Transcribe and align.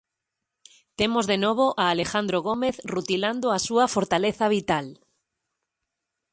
Temos, 0.99 1.25
de 1.31 1.37
novo, 1.45 1.65
a 1.83 1.85
Alejandro 1.93 2.37
Gómez 2.47 2.75
rutilando 2.93 3.47
a 3.51 3.59
súa 3.67 3.85
fortaleza 3.95 4.45
vital. 4.57 4.87